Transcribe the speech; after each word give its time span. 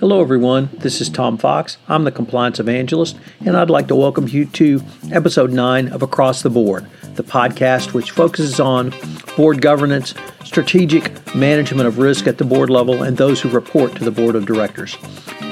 Hello, 0.00 0.22
everyone. 0.22 0.70
This 0.78 1.02
is 1.02 1.10
Tom 1.10 1.36
Fox. 1.36 1.76
I'm 1.86 2.04
the 2.04 2.10
Compliance 2.10 2.58
Evangelist, 2.58 3.18
and 3.44 3.54
I'd 3.54 3.68
like 3.68 3.86
to 3.88 3.94
welcome 3.94 4.26
you 4.26 4.46
to 4.46 4.82
episode 5.12 5.52
9 5.52 5.88
of 5.88 6.00
Across 6.00 6.40
the 6.40 6.48
Board, 6.48 6.86
the 7.16 7.22
podcast 7.22 7.92
which 7.92 8.12
focuses 8.12 8.58
on 8.58 8.94
board 9.36 9.60
governance, 9.60 10.14
strategic 10.42 11.34
management 11.34 11.86
of 11.86 11.98
risk 11.98 12.26
at 12.26 12.38
the 12.38 12.46
board 12.46 12.70
level, 12.70 13.02
and 13.02 13.18
those 13.18 13.42
who 13.42 13.50
report 13.50 13.94
to 13.96 14.02
the 14.02 14.10
board 14.10 14.36
of 14.36 14.46
directors. 14.46 14.96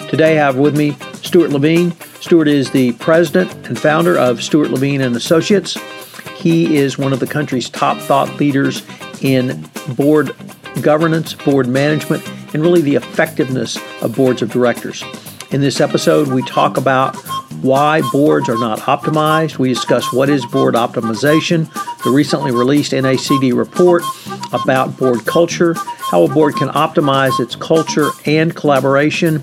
Today 0.08 0.38
I 0.38 0.44
have 0.44 0.56
with 0.56 0.74
me 0.74 0.96
Stuart 1.16 1.50
Levine. 1.50 1.90
Stuart 2.22 2.48
is 2.48 2.70
the 2.70 2.92
president 2.92 3.52
and 3.68 3.78
founder 3.78 4.16
of 4.16 4.42
Stuart 4.42 4.70
Levine 4.70 5.02
and 5.02 5.14
Associates. 5.14 5.76
He 6.38 6.78
is 6.78 6.96
one 6.96 7.12
of 7.12 7.20
the 7.20 7.26
country's 7.26 7.68
top 7.68 7.98
thought 7.98 8.40
leaders 8.40 8.82
in 9.20 9.68
board 9.94 10.34
governance, 10.80 11.34
board 11.34 11.68
management, 11.68 12.26
and 12.52 12.62
really 12.62 12.80
the 12.80 12.96
effectiveness 12.96 13.78
of 14.02 14.14
boards 14.16 14.42
of 14.42 14.50
directors. 14.50 15.04
In 15.50 15.60
this 15.60 15.80
episode, 15.80 16.28
we 16.28 16.42
talk 16.42 16.76
about 16.76 17.16
why 17.62 18.02
boards 18.12 18.48
are 18.48 18.58
not 18.58 18.80
optimized. 18.80 19.58
We 19.58 19.70
discuss 19.70 20.12
what 20.12 20.28
is 20.28 20.44
board 20.46 20.74
optimization, 20.74 21.72
the 22.04 22.10
recently 22.10 22.52
released 22.52 22.92
NACD 22.92 23.56
report 23.56 24.02
about 24.52 24.96
board 24.98 25.24
culture, 25.26 25.74
how 25.74 26.24
a 26.24 26.28
board 26.28 26.56
can 26.56 26.68
optimize 26.68 27.40
its 27.40 27.56
culture 27.56 28.10
and 28.26 28.54
collaboration, 28.54 29.42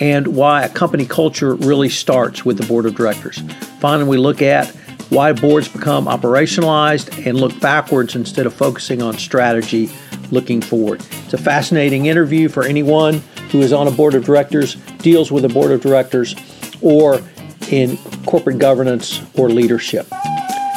and 0.00 0.28
why 0.28 0.62
a 0.64 0.68
company 0.68 1.04
culture 1.04 1.54
really 1.54 1.88
starts 1.88 2.44
with 2.44 2.56
the 2.56 2.66
board 2.66 2.86
of 2.86 2.94
directors. 2.94 3.42
Finally, 3.80 4.08
we 4.08 4.16
look 4.16 4.40
at 4.40 4.68
why 5.10 5.32
boards 5.32 5.68
become 5.68 6.06
operationalized 6.06 7.26
and 7.26 7.38
look 7.38 7.58
backwards 7.60 8.16
instead 8.16 8.46
of 8.46 8.54
focusing 8.54 9.02
on 9.02 9.18
strategy 9.18 9.90
looking 10.34 10.60
forward. 10.60 11.00
It's 11.24 11.32
a 11.32 11.38
fascinating 11.38 12.06
interview 12.06 12.48
for 12.50 12.64
anyone 12.64 13.22
who 13.50 13.62
is 13.62 13.72
on 13.72 13.88
a 13.88 13.90
board 13.90 14.14
of 14.14 14.24
directors, 14.24 14.74
deals 14.98 15.32
with 15.32 15.44
a 15.44 15.48
board 15.48 15.70
of 15.70 15.80
directors, 15.80 16.34
or 16.82 17.22
in 17.70 17.96
corporate 18.26 18.58
governance 18.58 19.22
or 19.38 19.48
leadership. 19.48 20.06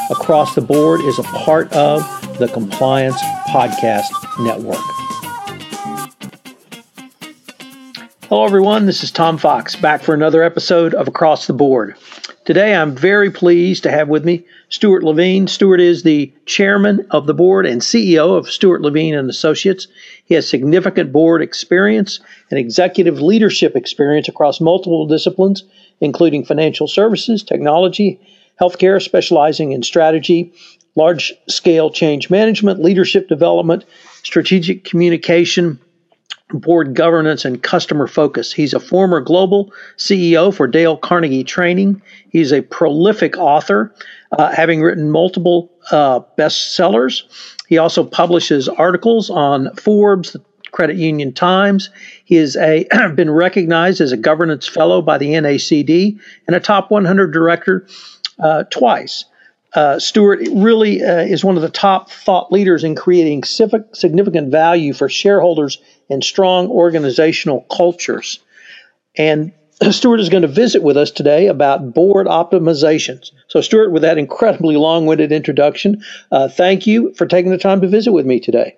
Across 0.10 0.56
the 0.56 0.62
Board 0.62 1.02
is 1.02 1.20
a 1.20 1.24
part 1.24 1.74
of 1.74 2.02
the 2.40 2.48
Compliance 2.48 3.20
Podcast 3.50 4.06
Network. 4.40 4.78
Hello, 8.30 8.46
everyone. 8.46 8.86
This 8.86 9.04
is 9.04 9.12
Tom 9.12 9.38
Fox 9.38 9.76
back 9.76 10.02
for 10.02 10.14
another 10.14 10.44
episode 10.44 10.94
of 10.94 11.08
Across 11.08 11.48
the 11.48 11.54
Board. 11.54 11.96
Today, 12.46 12.76
I'm 12.76 12.96
very 12.96 13.32
pleased 13.32 13.84
to 13.84 13.92
have 13.92 14.08
with 14.08 14.24
me 14.24 14.46
Stuart 14.70 15.04
Levine. 15.04 15.48
Stuart 15.48 15.80
is 15.80 16.04
the 16.04 16.32
chairman 16.46 17.08
of 17.12 17.26
the 17.26 17.34
board 17.34 17.66
and 17.66 17.82
CEO 17.82 18.38
of 18.38 18.50
Stuart 18.50 18.82
Levine 18.82 19.16
and 19.16 19.30
Associates. 19.30 19.88
He 20.26 20.36
has 20.36 20.48
significant 20.48 21.14
board 21.14 21.42
experience 21.42 22.20
and 22.52 22.60
executive 22.60 23.22
leadership 23.22 23.78
experience 23.78 24.28
across 24.28 24.60
multiple 24.60 25.08
disciplines, 25.08 25.64
including 26.02 26.44
financial 26.44 26.88
services, 26.88 27.44
technology, 27.44 28.20
healthcare, 28.60 29.02
specializing 29.02 29.72
in 29.72 29.84
strategy, 29.84 30.52
large 30.96 31.34
scale 31.48 31.90
change 31.90 32.30
management, 32.30 32.82
leadership 32.82 33.30
development, 33.30 33.86
strategic 34.24 34.84
communication, 34.84 35.80
board 36.54 36.96
governance 36.96 37.44
and 37.46 37.62
customer 37.62 38.08
focus. 38.08 38.54
He's 38.54 38.74
a 38.74 38.80
former 38.80 39.20
global 39.20 39.74
CEO 39.98 40.54
for 40.54 40.68
Dale 40.68 40.98
Carnegie 40.98 41.44
Training. 41.44 42.02
He's 42.30 42.54
a 42.54 42.62
prolific 42.62 43.38
author, 43.38 43.94
uh, 44.32 44.52
having 44.54 44.82
written 44.82 45.12
multiple 45.12 45.72
uh, 45.92 46.22
bestsellers. 46.38 47.24
He 47.68 47.78
also 47.78 48.04
publishes 48.04 48.70
articles 48.70 49.30
on 49.30 49.76
Forbes, 49.76 50.32
the 50.32 50.42
Credit 50.72 50.96
Union 50.96 51.34
Times. 51.34 51.90
He 52.24 52.36
has 52.36 52.56
been 53.16 53.32
recognized 53.32 54.00
as 54.00 54.12
a 54.12 54.18
governance 54.18 54.68
fellow 54.68 55.02
by 55.02 55.18
the 55.18 55.30
NACD 55.30 56.20
and 56.48 56.56
a 56.56 56.60
top 56.60 56.92
100 56.92 57.32
director 57.32 57.88
uh, 58.40 58.64
twice. 58.66 59.26
Uh, 59.74 60.00
Stuart 60.00 60.40
really 60.54 61.04
uh, 61.04 61.20
is 61.20 61.44
one 61.44 61.56
of 61.56 61.62
the 61.62 61.70
top 61.70 62.10
thought 62.10 62.52
leaders 62.52 62.84
in 62.84 62.96
creating 62.96 63.44
significant 63.44 64.50
value 64.50 64.94
for 64.94 65.10
shareholders 65.10 65.78
and 66.10 66.24
strong 66.24 66.68
organizational 66.70 67.62
cultures. 67.70 68.40
And 69.18 69.52
Stuart 69.92 70.20
is 70.20 70.30
going 70.30 70.44
to 70.44 70.48
visit 70.48 70.84
with 70.84 70.98
us 70.98 71.12
today 71.12 71.48
about 71.48 71.94
board 71.94 72.28
optimizations. 72.28 73.32
So, 73.50 73.62
Stuart, 73.62 73.92
with 73.92 74.04
that 74.04 74.18
incredibly 74.18 74.78
long 74.78 75.06
winded 75.06 75.32
introduction, 75.32 76.02
uh, 76.32 76.48
thank 76.48 76.88
you 76.88 77.14
for 77.14 77.26
taking 77.26 77.52
the 77.52 77.58
time 77.58 77.82
to 77.82 77.88
visit 77.88 78.14
with 78.14 78.26
me 78.26 78.40
today. 78.40 78.78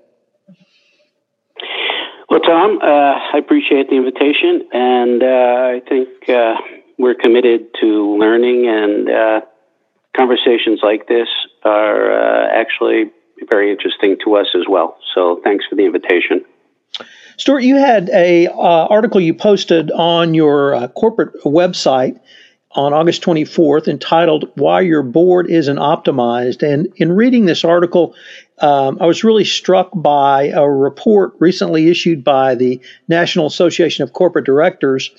Well, 2.30 2.42
Tom, 2.42 2.80
uh, 2.82 2.86
I 2.86 3.38
appreciate 3.38 3.90
the 3.90 3.96
invitation, 3.96 4.68
and 4.72 5.24
uh, 5.24 5.26
I 5.26 5.82
think 5.88 6.10
we're 6.98 7.16
committed 7.16 7.68
to 7.82 8.18
learning, 8.18 8.68
and 8.68 9.10
conversations 10.20 10.82
like 10.84 11.08
this 11.08 11.30
are 11.64 12.12
uh, 12.12 12.48
actually 12.52 13.10
very 13.50 13.72
interesting 13.72 14.18
to 14.26 14.36
us 14.36 14.48
as 14.54 14.64
well. 14.68 14.98
So, 15.16 15.40
thanks 15.46 15.66
for 15.66 15.76
the 15.76 15.86
invitation. 15.86 16.44
Stuart, 17.38 17.62
you 17.62 17.78
had 17.78 18.10
a 18.10 18.48
uh, 18.48 18.52
article 18.88 19.22
you 19.22 19.34
posted 19.34 19.92
on 19.92 20.34
your 20.34 20.76
uh, 20.76 20.88
corporate 20.90 21.34
website 21.46 22.20
on 22.72 22.94
August 22.94 23.24
24th 23.24 23.88
entitled 23.88 24.52
"Why 24.56 24.82
Your 24.82 25.04
Board 25.04 25.50
Isn't 25.50 25.78
Optimized." 25.78 26.62
And 26.70 26.92
in 26.98 27.14
reading 27.14 27.46
this 27.46 27.64
article, 27.64 28.14
um, 28.60 28.98
I 29.00 29.06
was 29.06 29.24
really 29.24 29.46
struck 29.46 29.90
by 29.96 30.48
a 30.50 30.70
report 30.70 31.32
recently 31.40 31.88
issued 31.88 32.26
by 32.26 32.56
the 32.56 32.82
National 33.08 33.48
Association 33.48 34.04
of 34.04 34.12
Corporate 34.12 34.46
Directors, 34.46 35.12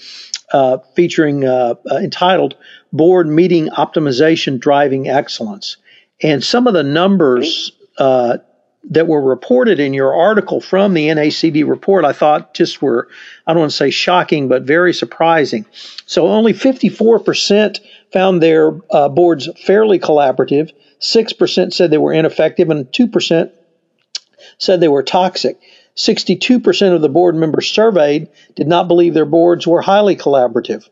uh, 0.52 0.76
featuring 0.94 1.46
uh, 1.46 1.74
uh, 1.90 1.96
entitled 1.96 2.54
"Board 2.92 3.28
Meeting 3.28 3.68
Optimization 3.68 4.58
Driving 4.58 5.08
Excellence." 5.08 5.76
And 6.22 6.44
some 6.44 6.66
of 6.66 6.74
the 6.74 6.82
numbers 6.82 7.72
uh, 7.98 8.38
that 8.84 9.06
were 9.06 9.20
reported 9.20 9.78
in 9.78 9.92
your 9.92 10.14
article 10.14 10.60
from 10.60 10.94
the 10.94 11.08
NACD 11.08 11.68
report, 11.68 12.04
I 12.04 12.12
thought 12.12 12.54
just 12.54 12.80
were, 12.80 13.08
I 13.46 13.52
don't 13.52 13.60
want 13.60 13.72
to 13.72 13.76
say 13.76 13.90
shocking, 13.90 14.48
but 14.48 14.62
very 14.62 14.94
surprising. 14.94 15.66
So 16.06 16.28
only 16.28 16.52
54% 16.52 17.80
found 18.12 18.42
their 18.42 18.72
uh, 18.90 19.08
boards 19.08 19.48
fairly 19.64 19.98
collaborative, 19.98 20.72
6% 21.00 21.72
said 21.72 21.90
they 21.90 21.98
were 21.98 22.12
ineffective, 22.12 22.70
and 22.70 22.86
2% 22.86 23.52
said 24.58 24.80
they 24.80 24.88
were 24.88 25.02
toxic. 25.02 25.60
62% 25.96 26.94
of 26.94 27.02
the 27.02 27.08
board 27.08 27.34
members 27.34 27.68
surveyed 27.68 28.28
did 28.54 28.66
not 28.66 28.88
believe 28.88 29.12
their 29.12 29.26
boards 29.26 29.66
were 29.66 29.82
highly 29.82 30.16
collaborative. 30.16 30.88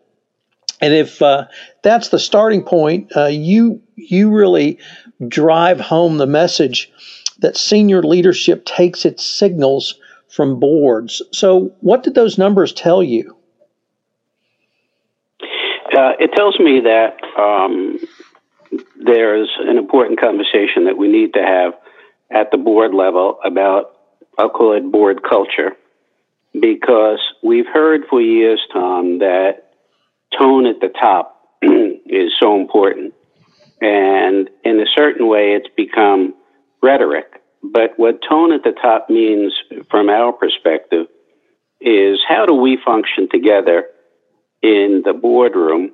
And 0.81 0.95
if 0.95 1.21
uh, 1.21 1.47
that's 1.83 2.09
the 2.09 2.19
starting 2.19 2.63
point, 2.63 3.17
uh, 3.17 3.27
you 3.27 3.83
you 3.97 4.31
really 4.31 4.79
drive 5.27 5.81
home 5.81 6.19
the 6.19 6.27
message 6.27 6.91
that 7.39 7.57
senior 7.57 8.03
leadership 8.03 8.65
takes 8.65 9.05
its 9.05 9.25
signals 9.25 9.99
from 10.29 10.61
boards. 10.61 11.23
So, 11.33 11.73
what 11.81 12.03
did 12.03 12.15
those 12.15 12.39
numbers 12.39 12.73
tell 12.73 13.03
you? 13.03 13.37
Uh, 15.97 16.13
it 16.21 16.31
tells 16.35 16.59
me 16.61 16.81
that 16.81 17.17
um, 17.37 17.99
there's 19.01 19.51
an 19.61 19.79
important 19.79 20.21
conversation 20.21 20.85
that 20.85 20.97
we 20.97 21.09
need 21.09 21.33
to 21.33 21.43
have 21.43 21.73
at 22.31 22.51
the 22.51 22.59
board 22.59 22.93
level 22.93 23.39
about, 23.43 23.97
I'll 24.37 24.51
call 24.51 24.77
it 24.77 24.93
board 24.93 25.23
culture, 25.29 25.73
because 26.53 27.21
we've 27.43 27.67
heard 27.67 28.03
for 28.09 28.21
years, 28.21 28.61
Tom, 28.73 29.19
that 29.21 29.68
tone 30.37 30.67
at 30.67 30.81
the 30.81 30.89
top 30.89 31.41
is 31.63 32.33
so 32.41 32.61
important. 32.61 33.15
And 33.81 34.51
in 34.65 34.81
a 34.81 34.87
certain 34.97 35.29
way, 35.29 35.55
it's 35.55 35.69
become 35.77 36.35
rhetoric. 36.83 37.43
But 37.63 37.99
what 37.99 38.21
tone 38.29 38.53
at 38.53 38.63
the 38.63 38.73
top 38.73 39.11
means 39.11 39.53
from 39.91 40.09
our 40.09 40.33
perspective 40.33 41.07
is 41.81 42.19
how 42.27 42.47
do 42.47 42.55
we 42.55 42.79
function 42.85 43.29
together 43.31 43.87
in 44.63 45.03
the 45.05 45.13
boardroom? 45.13 45.93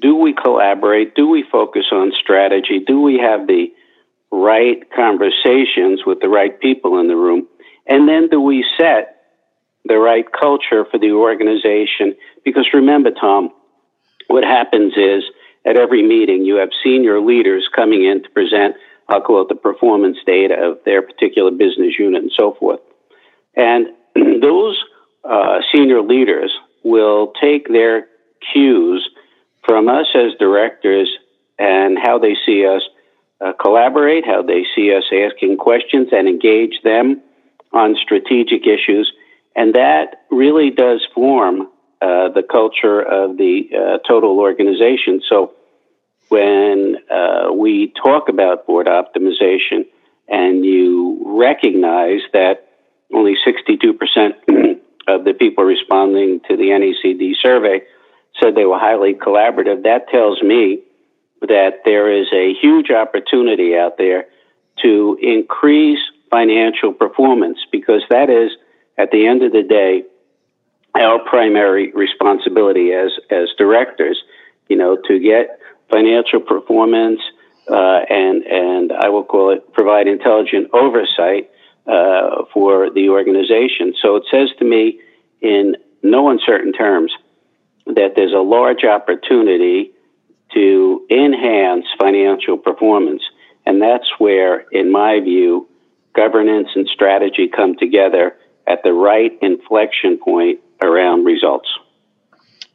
Do 0.00 0.16
we 0.16 0.34
collaborate? 0.34 1.14
Do 1.14 1.28
we 1.28 1.44
focus 1.50 1.86
on 1.92 2.12
strategy? 2.20 2.80
Do 2.84 3.00
we 3.00 3.18
have 3.18 3.46
the 3.46 3.72
right 4.30 4.82
conversations 4.94 6.02
with 6.04 6.20
the 6.20 6.28
right 6.28 6.58
people 6.60 6.98
in 6.98 7.06
the 7.06 7.16
room? 7.16 7.46
And 7.86 8.08
then 8.08 8.28
do 8.28 8.40
we 8.40 8.64
set 8.78 9.23
the 9.84 9.98
right 9.98 10.26
culture 10.32 10.84
for 10.90 10.98
the 10.98 11.12
organization? 11.12 12.14
Because 12.44 12.68
remember, 12.72 13.10
Tom, 13.10 13.50
what 14.28 14.44
happens 14.44 14.94
is 14.96 15.24
at 15.66 15.76
every 15.76 16.02
meeting, 16.02 16.44
you 16.44 16.56
have 16.56 16.70
senior 16.82 17.20
leaders 17.20 17.68
coming 17.74 18.04
in 18.04 18.22
to 18.22 18.28
present 18.30 18.76
I'll 19.08 19.20
call 19.20 19.42
it 19.42 19.48
the 19.48 19.54
performance 19.54 20.18
data 20.24 20.54
of 20.54 20.78
their 20.84 21.02
particular 21.02 21.50
business 21.50 21.98
unit 21.98 22.22
and 22.22 22.32
so 22.34 22.56
forth. 22.58 22.80
And 23.54 23.88
those 24.42 24.82
uh, 25.24 25.60
senior 25.72 26.02
leaders 26.02 26.52
will 26.82 27.32
take 27.40 27.68
their 27.68 28.06
cues 28.52 29.08
from 29.66 29.88
us 29.88 30.06
as 30.14 30.32
directors 30.38 31.10
and 31.58 31.98
how 31.98 32.18
they 32.18 32.36
see 32.46 32.66
us 32.66 32.82
uh, 33.40 33.52
collaborate, 33.60 34.26
how 34.26 34.42
they 34.42 34.64
see 34.74 34.94
us 34.94 35.04
asking 35.12 35.56
questions 35.56 36.08
and 36.12 36.28
engage 36.28 36.80
them 36.82 37.20
on 37.72 37.96
strategic 38.02 38.66
issues. 38.66 39.12
And 39.56 39.74
that 39.74 40.24
really 40.30 40.70
does 40.70 41.06
form 41.14 41.68
uh, 42.02 42.28
the 42.28 42.42
culture 42.42 43.00
of 43.00 43.36
the 43.36 43.68
uh, 43.72 43.98
total 44.06 44.38
organization. 44.40 45.22
So 45.28 45.54
when 46.28 46.96
uh, 47.10 47.52
we 47.52 47.92
talk 48.02 48.28
about 48.28 48.66
board 48.66 48.86
optimization 48.86 49.86
and 50.28 50.64
you 50.64 51.22
recognize 51.24 52.20
that 52.32 52.68
only 53.12 53.36
62% 53.46 54.34
of 55.08 55.24
the 55.24 55.34
people 55.34 55.64
responding 55.64 56.40
to 56.48 56.56
the 56.56 56.64
NACD 56.64 57.34
survey 57.40 57.82
said 58.40 58.54
they 58.54 58.64
were 58.64 58.78
highly 58.78 59.14
collaborative, 59.14 59.84
that 59.84 60.08
tells 60.08 60.42
me 60.42 60.82
that 61.42 61.82
there 61.84 62.10
is 62.10 62.26
a 62.32 62.54
huge 62.60 62.90
opportunity 62.90 63.76
out 63.76 63.98
there 63.98 64.26
to 64.82 65.16
increase 65.22 66.00
financial 66.30 66.92
performance 66.92 67.58
because 67.70 68.02
that 68.10 68.30
is, 68.30 68.50
at 68.98 69.10
the 69.10 69.26
end 69.26 69.42
of 69.42 69.52
the 69.52 69.62
day, 69.62 70.04
our 70.94 71.18
primary 71.18 71.92
responsibility 71.92 72.92
as, 72.92 73.10
as 73.30 73.48
directors, 73.58 74.22
you 74.68 74.76
know, 74.76 74.96
to 75.08 75.18
get 75.18 75.58
financial 75.90 76.40
performance 76.40 77.20
uh, 77.70 78.00
and, 78.10 78.42
and 78.44 78.92
I 78.92 79.08
will 79.08 79.24
call 79.24 79.50
it 79.50 79.72
provide 79.72 80.06
intelligent 80.06 80.68
oversight 80.72 81.50
uh, 81.86 82.44
for 82.52 82.90
the 82.90 83.08
organization. 83.08 83.94
So 84.00 84.16
it 84.16 84.24
says 84.30 84.50
to 84.58 84.64
me 84.64 85.00
in 85.40 85.76
no 86.02 86.30
uncertain 86.30 86.72
terms 86.72 87.12
that 87.86 88.12
there's 88.16 88.32
a 88.32 88.38
large 88.38 88.84
opportunity 88.84 89.92
to 90.52 91.06
enhance 91.10 91.86
financial 91.98 92.56
performance. 92.56 93.22
And 93.66 93.80
that's 93.80 94.08
where, 94.18 94.60
in 94.70 94.92
my 94.92 95.20
view, 95.20 95.68
governance 96.14 96.68
and 96.74 96.86
strategy 96.86 97.48
come 97.48 97.76
together 97.76 98.36
at 98.66 98.82
the 98.82 98.92
right 98.92 99.32
inflection 99.42 100.18
point 100.18 100.60
around 100.82 101.24
results. 101.24 101.68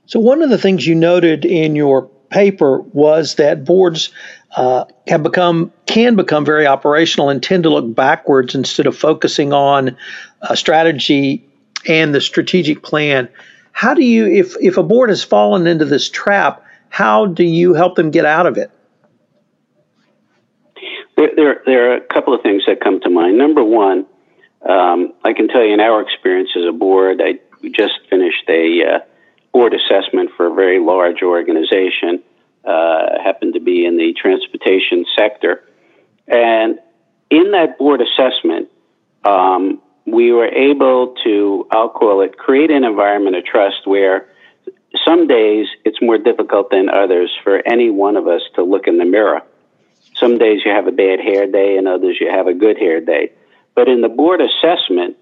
So, 0.06 0.20
one 0.20 0.42
of 0.42 0.50
the 0.50 0.58
things 0.58 0.88
you 0.88 0.96
noted 0.96 1.46
in 1.46 1.76
your 1.76 2.10
paper 2.30 2.82
was 2.82 3.36
that 3.36 3.66
boards 3.66 4.10
uh, 4.56 4.86
have 5.08 5.24
become 5.24 5.72
can 5.86 6.16
become 6.16 6.46
very 6.46 6.66
operational 6.66 7.30
and 7.30 7.42
tend 7.42 7.64
to 7.64 7.70
look 7.70 7.94
backwards 7.96 8.56
instead 8.56 8.88
of 8.88 8.98
focusing 8.98 9.54
on 9.54 9.96
a 10.42 10.56
strategy 10.56 11.48
and 11.88 12.14
the 12.14 12.22
strategic 12.22 12.84
plan. 12.84 13.30
How 13.72 13.94
do 13.94 14.04
you, 14.04 14.26
if 14.28 14.56
if 14.60 14.78
a 14.78 14.84
board 14.84 15.10
has 15.10 15.24
fallen 15.24 15.68
into 15.68 15.86
this 15.86 16.10
trap, 16.10 16.64
how 16.90 17.26
do 17.28 17.44
you 17.44 17.74
help 17.74 17.96
them 17.96 18.12
get 18.12 18.26
out 18.26 18.46
of 18.46 18.58
it? 18.58 18.72
There, 21.16 21.30
there, 21.36 21.62
there 21.66 21.92
are 21.92 21.96
a 21.96 22.02
couple 22.02 22.34
of 22.34 22.42
things 22.42 22.64
that 22.66 22.82
come 22.82 23.00
to 23.02 23.10
mind. 23.10 23.38
Number 23.38 23.64
one, 23.64 24.06
um, 24.68 25.14
I 25.24 25.34
can 25.34 25.48
tell 25.48 25.64
you 25.64 25.74
in 25.74 25.80
our 25.80 26.02
experience 26.02 26.50
as 26.56 26.64
a 26.68 26.72
board, 26.72 27.22
I 27.24 27.40
just 27.72 28.00
finished 28.10 28.44
a 28.48 28.84
uh, 28.84 29.00
board 29.52 29.74
assessment 29.74 30.32
for 30.36 30.48
a 30.48 30.54
very 30.54 30.80
large 30.80 31.22
organization, 31.24 32.24
uh, 32.66 33.22
happened 33.24 33.54
to 33.54 33.60
be 33.60 33.86
in 33.86 33.98
the 33.98 34.14
transportation 34.14 35.06
sector. 35.18 35.64
And 36.28 36.80
in 37.30 37.52
that 37.52 37.78
board 37.78 38.02
assessment, 38.02 38.70
um, 39.24 39.82
we 40.06 40.32
were 40.32 40.48
able 40.48 41.16
to, 41.24 41.68
I'll 41.72 41.90
call 41.90 42.22
it, 42.22 42.38
create 42.38 42.72
an 42.72 42.84
environment 42.84 43.36
of 43.36 43.46
trust 43.46 43.86
where 43.86 44.30
some 45.06 45.28
days 45.28 45.68
it's 45.86 46.02
more 46.02 46.18
difficult 46.18 46.72
than 46.72 46.90
others 46.90 47.32
for 47.44 47.62
any 47.68 47.90
one 47.90 48.18
of 48.18 48.28
us 48.28 48.42
to 48.56 48.64
look 48.64 48.88
in 48.88 48.98
the 48.98 49.06
mirror. 49.06 49.42
Some 50.16 50.38
days 50.38 50.62
you 50.66 50.72
have 50.72 50.88
a 50.88 50.92
bad 50.92 51.20
hair 51.20 51.50
day, 51.50 51.78
and 51.78 51.88
others 51.88 52.18
you 52.20 52.30
have 52.30 52.48
a 52.48 52.54
good 52.54 52.78
hair 52.78 53.00
day. 53.00 53.32
But 53.80 53.88
in 53.88 54.02
the 54.02 54.10
board 54.10 54.42
assessment, 54.42 55.16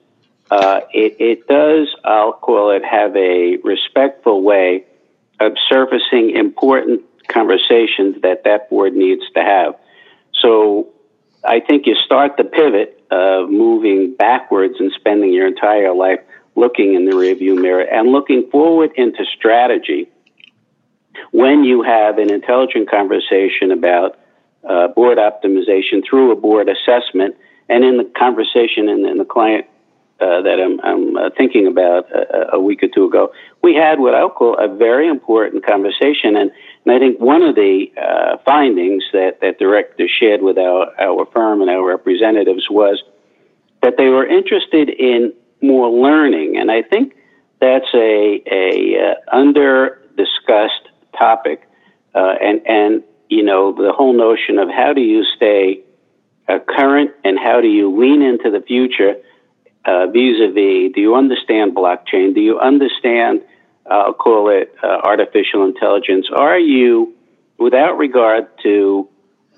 uh, 0.50 0.80
it, 0.92 1.15
it 1.19 1.48
does, 1.48 1.95
I'll 2.04 2.33
call 2.33 2.71
it, 2.71 2.83
have 2.83 3.15
a 3.15 3.57
respectful 3.57 4.42
way 4.42 4.83
of 5.39 5.51
surfacing 5.69 6.31
important 6.31 7.01
conversations 7.27 8.19
that 8.24 8.45
that 8.45 8.68
board 8.71 8.95
needs 8.95 9.21
to 9.36 9.44
have. 9.44 9.75
So 10.42 10.88
I 11.44 11.59
think 11.59 11.86
you 11.86 11.94
start 12.04 12.38
the 12.38 12.45
pivot 12.45 13.00
of 13.12 13.51
moving 13.51 14.15
backwards 14.15 14.77
and 14.80 14.92
spending 14.94 15.31
your 15.31 15.45
entire 15.45 15.94
life 15.94 16.21
looking 16.56 16.95
in 16.95 17.06
the 17.06 17.12
rearview 17.12 17.62
mirror 17.62 17.81
and 17.83 18.12
looking 18.12 18.50
forward 18.50 18.89
into 18.95 19.24
strategy 19.38 20.09
when 21.30 21.63
you 21.63 21.83
have 21.83 22.18
an 22.18 22.33
intelligent 22.33 22.89
conversation 22.89 23.69
about 23.69 24.18
uh, 24.68 24.88
board 24.88 25.19
optimization 25.19 26.04
through 26.04 26.31
a 26.31 26.36
board 26.36 26.68
assessment 26.68 27.36
and 27.69 27.83
in 27.83 27.97
the 27.97 28.05
conversation 28.17 28.89
and, 28.89 29.05
in 29.05 29.17
the 29.17 29.25
client 29.25 29.65
uh, 30.19 30.41
that 30.41 30.59
I'm, 30.59 30.79
I'm 30.81 31.15
uh, 31.15 31.29
thinking 31.37 31.67
about 31.67 32.09
a, 32.11 32.55
a, 32.55 32.59
week 32.59 32.81
or 32.81 32.87
two 32.87 33.05
ago, 33.05 33.31
we 33.61 33.75
had 33.75 33.99
what 33.99 34.15
I'll 34.15 34.31
call 34.31 34.57
a 34.57 34.67
very 34.67 35.07
important 35.07 35.63
conversation. 35.63 36.35
And, 36.35 36.51
and 36.85 36.95
I 36.95 36.97
think 36.97 37.19
one 37.19 37.43
of 37.43 37.53
the 37.53 37.91
uh, 38.01 38.37
findings 38.43 39.03
that, 39.13 39.41
that 39.41 39.59
directors 39.59 40.09
shared 40.09 40.41
with 40.41 40.57
our, 40.57 40.89
our 40.99 41.27
firm 41.27 41.61
and 41.61 41.69
our 41.69 41.85
representatives 41.85 42.67
was 42.69 43.03
that 43.83 43.97
they 43.97 44.07
were 44.07 44.25
interested 44.25 44.89
in 44.89 45.33
more 45.61 45.89
learning. 45.89 46.57
And 46.57 46.71
I 46.71 46.81
think 46.81 47.15
that's 47.61 47.93
a, 47.93 48.41
a 48.51 49.11
uh, 49.11 49.35
under 49.35 50.01
discussed 50.17 50.89
topic. 51.15 51.61
Uh, 52.15 52.33
and, 52.41 52.65
and, 52.65 53.03
you 53.29 53.43
know, 53.43 53.71
the 53.71 53.91
whole 53.91 54.13
notion 54.13 54.57
of 54.57 54.69
how 54.69 54.93
do 54.93 55.01
you 55.01 55.23
stay 55.35 55.83
current 56.47 57.11
and 57.23 57.38
how 57.38 57.61
do 57.61 57.67
you 57.67 57.95
lean 57.99 58.21
into 58.21 58.49
the 58.51 58.61
future 58.61 59.15
vis 59.85 60.39
a 60.41 60.51
vis, 60.51 60.91
do 60.94 61.01
you 61.01 61.15
understand 61.15 61.75
blockchain? 61.75 62.33
Do 62.33 62.41
you 62.41 62.59
understand, 62.59 63.41
I'll 63.89 64.13
call 64.13 64.49
it 64.49 64.73
uh, 64.83 64.88
artificial 65.03 65.65
intelligence? 65.65 66.27
Are 66.35 66.59
you, 66.59 67.13
without 67.57 67.97
regard 67.97 68.47
to 68.63 69.07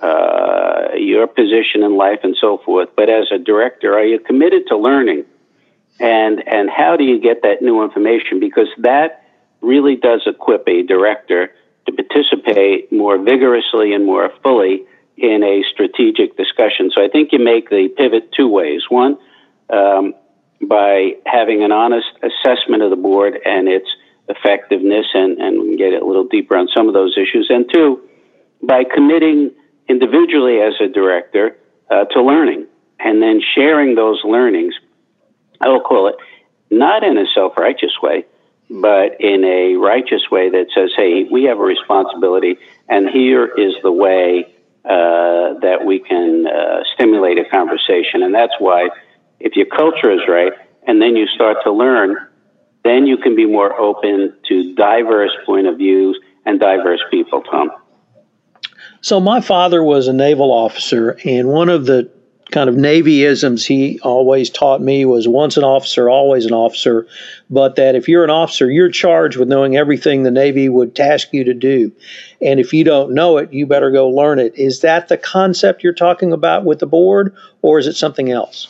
uh, 0.02 0.90
your 0.96 1.28
position 1.28 1.84
in 1.84 1.98
life 1.98 2.20
and 2.24 2.36
so 2.40 2.60
forth, 2.66 2.90
but 2.96 3.10
as 3.10 3.28
a 3.32 3.38
director, 3.38 3.94
are 3.94 4.06
you 4.06 4.20
committed 4.20 4.68
to 4.68 4.78
learning? 4.78 5.26
And, 6.00 6.48
and 6.48 6.70
how 6.70 6.96
do 6.96 7.04
you 7.04 7.20
get 7.20 7.42
that 7.42 7.62
new 7.62 7.84
information? 7.84 8.40
Because 8.40 8.70
that 8.78 9.26
really 9.62 9.96
does 9.96 10.22
equip 10.26 10.68
a 10.68 10.84
director 10.84 11.52
to 11.86 11.92
participate 11.92 12.92
more 12.92 13.18
vigorously 13.18 13.94
and 13.94 14.06
more 14.06 14.32
fully 14.44 14.86
in 15.22 15.44
a 15.44 15.64
strategic 15.72 16.38
discussion. 16.38 16.92
So 16.96 17.04
I 17.04 17.10
think 17.10 17.32
you 17.32 17.40
make 17.40 17.70
the 17.70 17.90
pivot 17.98 18.32
two 18.32 18.48
ways. 18.48 18.82
One, 18.90 19.18
um, 19.70 20.14
by 20.62 21.14
having 21.26 21.64
an 21.64 21.72
honest 21.72 22.08
assessment 22.22 22.84
of 22.84 22.90
the 22.90 22.96
board 22.96 23.40
and 23.46 23.68
its 23.68 23.88
effectiveness, 24.28 25.08
and, 25.14 25.40
and 25.40 25.62
we 25.62 25.70
can 25.70 25.78
get 25.78 26.02
a 26.02 26.06
little 26.06 26.26
deeper 26.26 26.56
on 26.56 26.68
some 26.76 26.88
of 26.88 26.94
those 26.94 27.18
issues. 27.18 27.48
And 27.50 27.66
two, 27.74 28.02
by 28.62 28.84
committing 28.84 29.52
individually 29.88 30.60
as 30.60 30.74
a 30.80 30.88
director 30.88 31.58
uh, 31.90 32.06
to 32.06 32.22
learning 32.22 32.68
and 33.00 33.22
then 33.22 33.42
sharing 33.56 33.96
those 33.96 34.22
learnings, 34.24 34.74
I 35.62 35.70
will 35.70 35.82
call 35.82 36.08
it 36.08 36.16
not 36.70 37.04
in 37.04 37.18
a 37.18 37.26
self 37.34 37.58
righteous 37.58 37.94
way, 38.02 38.26
but 38.70 39.20
in 39.20 39.44
a 39.44 39.76
righteous 39.76 40.30
way 40.30 40.50
that 40.50 40.68
says, 40.76 40.92
hey, 40.96 41.24
we 41.32 41.46
have 41.46 41.58
a 41.58 41.64
responsibility, 41.64 42.58
and 42.88 43.10
here 43.10 43.46
is 43.46 43.74
the 43.82 43.92
way 43.92 44.54
uh, 44.90 45.54
that 45.60 45.86
we 45.86 46.00
can 46.00 46.48
uh, 46.48 46.84
stimulate 46.96 47.38
a 47.38 47.46
conversation. 47.46 48.24
And 48.24 48.34
that's 48.34 48.54
why 48.58 48.90
if 49.40 49.56
your 49.56 49.68
culture 49.68 50.12
is 50.12 50.22
right, 50.28 50.52
and 50.88 51.02
then 51.02 51.16
you 51.16 51.28
start 51.28 51.58
to 51.64 51.72
learn, 51.72 52.18
then 52.84 53.06
you 53.06 53.18
can 53.18 53.36
be 53.36 53.46
more 53.46 53.80
open 53.80 54.34
to 54.48 54.74
diverse 54.76 55.32
point 55.46 55.68
of 55.68 55.78
views 55.78 56.20
and 56.46 56.60
diverse 56.60 57.02
people, 57.12 57.42
Tom. 57.44 57.70
So 59.02 59.20
my 59.20 59.42
father 59.42 59.84
was 59.84 60.08
a 60.08 60.14
naval 60.14 60.52
officer, 60.52 61.18
and 61.24 61.50
one 61.50 61.70
of 61.70 61.86
the 61.86 62.10
kind 62.52 62.70
of 62.70 62.76
Navyisms 62.76 63.66
he 63.66 64.00
always 64.02 64.50
taught 64.50 64.82
me 64.82 65.06
was 65.06 65.28
once 65.28 65.56
an 65.58 65.64
officer, 65.64 66.10
always 66.10 66.46
an 66.46 66.54
officer, 66.54 67.06
but 67.50 67.76
that 67.76 67.96
if 67.96 68.08
you're 68.08 68.24
an 68.24 68.30
officer, 68.30 68.72
you're 68.72 68.90
charged 68.90 69.38
with 69.38 69.48
knowing 69.48 69.78
everything 69.78 70.24
the 70.24 70.32
Navy 70.32 70.68
would 70.68 70.96
task 70.96 71.30
you 71.32 71.44
to 71.44 71.54
do. 71.54 71.92
And 72.42 72.60
if 72.60 72.74
you 72.74 72.84
don't 72.84 73.14
know 73.14 73.38
it, 73.38 73.54
you 73.54 73.68
better 73.68 73.92
go 73.92 74.10
learn 74.10 74.40
it. 74.40 74.56
Is 74.56 74.82
that 74.82 75.10
the 75.10 75.18
concept 75.18 75.84
you're 75.84 75.94
talking 75.94 76.34
about 76.34 76.66
with 76.66 76.80
the 76.80 76.88
board, 76.88 77.36
or 77.62 77.78
is 77.78 77.88
it 77.88 77.96
something 77.96 78.32
else? 78.32 78.68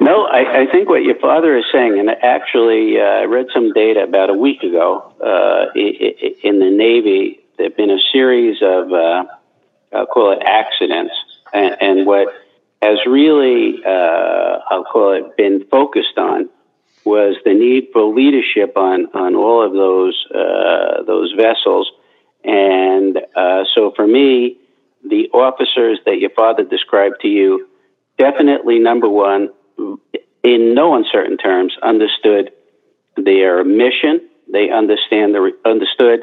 No, 0.00 0.26
I, 0.26 0.62
I 0.62 0.66
think 0.70 0.88
what 0.88 1.02
your 1.02 1.18
father 1.18 1.56
is 1.56 1.64
saying, 1.72 1.98
and 1.98 2.10
actually, 2.10 3.00
uh, 3.00 3.04
I 3.04 3.24
read 3.24 3.46
some 3.54 3.72
data 3.72 4.02
about 4.02 4.28
a 4.28 4.34
week 4.34 4.62
ago 4.62 5.00
uh, 5.24 5.72
in 5.74 6.58
the 6.58 6.70
Navy. 6.70 7.40
There 7.56 7.68
have 7.68 7.76
been 7.76 7.90
a 7.90 8.00
series 8.12 8.58
of, 8.60 8.92
uh, 8.92 9.24
I'll 9.92 10.06
call 10.06 10.32
it 10.32 10.42
accidents, 10.44 11.14
and, 11.54 11.76
and 11.80 12.06
what 12.06 12.28
has 12.82 12.98
really, 13.06 13.82
uh, 13.86 14.58
I'll 14.68 14.84
call 14.84 15.12
it, 15.12 15.36
been 15.36 15.64
focused 15.70 16.18
on 16.18 16.50
was 17.04 17.36
the 17.44 17.54
need 17.54 17.88
for 17.92 18.02
leadership 18.14 18.76
on 18.76 19.06
on 19.14 19.34
all 19.34 19.64
of 19.64 19.72
those 19.72 20.26
uh, 20.34 21.02
those 21.04 21.32
vessels. 21.32 21.90
And 22.42 23.18
uh, 23.36 23.64
so, 23.74 23.92
for 23.94 24.06
me, 24.06 24.58
the 25.06 25.28
officers 25.32 25.98
that 26.06 26.18
your 26.18 26.30
father 26.30 26.64
described 26.64 27.16
to 27.22 27.28
you, 27.28 27.68
definitely 28.18 28.78
number 28.78 29.08
one 29.08 29.50
in 30.42 30.74
no 30.74 30.94
uncertain 30.94 31.36
terms, 31.36 31.74
understood 31.82 32.52
their 33.16 33.64
mission. 33.64 34.28
They 34.50 34.70
understand 34.70 35.34
the 35.34 35.52
understood 35.64 36.20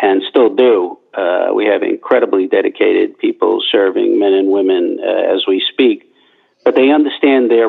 and 0.00 0.22
still 0.28 0.54
do. 0.54 0.98
Uh, 1.14 1.48
we 1.54 1.66
have 1.66 1.82
incredibly 1.82 2.46
dedicated 2.46 3.18
people 3.18 3.62
serving 3.70 4.18
men 4.18 4.32
and 4.32 4.50
women 4.50 4.98
uh, 5.02 5.34
as 5.34 5.44
we 5.46 5.62
speak, 5.72 6.12
but 6.64 6.74
they 6.74 6.90
understand 6.90 7.50
their 7.50 7.68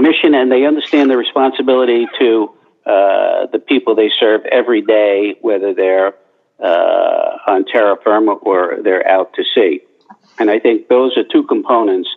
mission 0.00 0.34
and 0.34 0.52
they 0.52 0.64
understand 0.64 1.10
the 1.10 1.16
responsibility 1.16 2.06
to 2.18 2.50
uh, 2.86 3.46
the 3.50 3.58
people 3.58 3.94
they 3.96 4.10
serve 4.20 4.44
every 4.46 4.82
day, 4.82 5.34
whether 5.40 5.74
they're 5.74 6.14
uh, 6.62 7.38
on 7.48 7.64
terra 7.64 7.96
firma 8.02 8.32
or 8.32 8.78
they're 8.82 9.06
out 9.08 9.32
to 9.34 9.42
sea. 9.54 9.80
And 10.38 10.50
I 10.50 10.60
think 10.60 10.88
those 10.88 11.16
are 11.16 11.24
two 11.24 11.44
components 11.44 12.08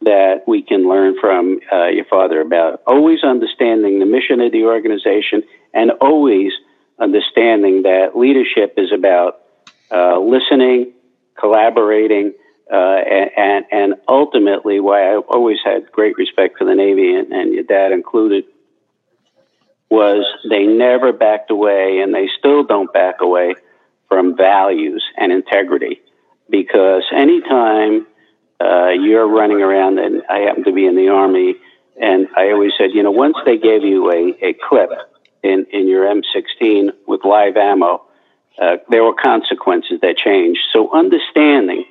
that 0.00 0.44
we 0.46 0.62
can 0.62 0.88
learn 0.88 1.16
from 1.20 1.60
uh, 1.72 1.86
your 1.86 2.04
father 2.04 2.40
about 2.40 2.82
always 2.86 3.22
understanding 3.22 3.98
the 3.98 4.06
mission 4.06 4.40
of 4.40 4.52
the 4.52 4.64
organization 4.64 5.42
and 5.72 5.90
always 6.00 6.52
understanding 6.98 7.82
that 7.82 8.16
leadership 8.16 8.74
is 8.76 8.92
about 8.92 9.40
uh, 9.94 10.18
listening, 10.18 10.92
collaborating, 11.38 12.32
uh, 12.72 12.76
and, 12.76 13.64
and 13.70 13.94
ultimately 14.08 14.80
why 14.80 15.12
I 15.12 15.16
always 15.16 15.58
had 15.64 15.90
great 15.92 16.16
respect 16.16 16.58
for 16.58 16.64
the 16.64 16.74
Navy 16.74 17.14
and, 17.14 17.32
and 17.32 17.52
your 17.52 17.64
dad 17.64 17.92
included 17.92 18.44
was 19.90 20.24
they 20.48 20.64
never 20.64 21.12
backed 21.12 21.50
away 21.50 22.00
and 22.02 22.14
they 22.14 22.28
still 22.38 22.64
don't 22.64 22.92
back 22.92 23.16
away 23.20 23.54
from 24.08 24.36
values 24.36 25.04
and 25.16 25.32
integrity. 25.32 26.00
Because 26.50 27.04
anytime 27.14 28.06
uh, 28.60 28.88
you're 28.88 29.28
running 29.28 29.62
around, 29.62 29.98
and 29.98 30.22
I 30.28 30.40
happen 30.40 30.64
to 30.64 30.72
be 30.72 30.86
in 30.86 30.96
the 30.96 31.08
Army, 31.08 31.54
and 32.00 32.26
I 32.36 32.50
always 32.50 32.72
said, 32.78 32.90
you 32.92 33.02
know, 33.02 33.10
once 33.10 33.36
they 33.44 33.56
gave 33.56 33.82
you 33.82 34.10
a, 34.10 34.46
a 34.46 34.56
clip 34.68 34.90
in, 35.42 35.66
in 35.72 35.86
your 35.86 36.06
M16 36.06 36.90
with 37.06 37.24
live 37.24 37.56
ammo, 37.56 38.02
uh, 38.60 38.76
there 38.88 39.02
were 39.02 39.14
consequences 39.14 40.00
that 40.02 40.16
changed. 40.16 40.60
So 40.72 40.92
understanding 40.94 41.84